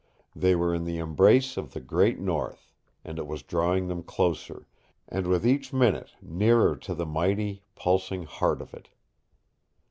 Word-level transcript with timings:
They 0.35 0.55
were 0.55 0.73
in 0.73 0.85
the 0.85 0.97
embrace 0.97 1.57
of 1.57 1.73
the 1.73 1.79
Great 1.79 2.17
North, 2.17 2.71
and 3.05 3.19
it 3.19 3.27
was 3.27 3.43
drawing 3.43 3.87
them 3.87 4.01
closer, 4.01 4.65
and 5.07 5.27
with 5.27 5.45
each 5.45 5.71
minute 5.71 6.13
nearer 6.23 6.75
to 6.77 6.95
the 6.95 7.05
mighty, 7.05 7.61
pulsing 7.75 8.23
heart 8.23 8.63
of 8.63 8.73
it. 8.73 8.89